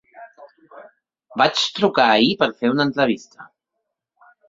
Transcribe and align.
Vaig 1.43 1.67
trucar 1.81 2.07
ahir 2.17 2.33
per 2.43 2.51
fer 2.63 2.75
una 2.75 2.91
entrevista. 2.91 3.51